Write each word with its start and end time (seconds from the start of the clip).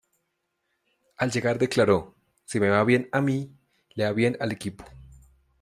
Al 1.17 1.29
llegar 1.31 1.59
declaró: 1.59 2.15
“Si 2.45 2.59
me 2.59 2.69
va 2.71 2.83
bien 2.83 3.07
a 3.11 3.21
mí, 3.21 3.55
le 3.93 4.05
va 4.05 4.13
bien 4.13 4.35
al 4.39 4.51
equipo. 4.51 4.83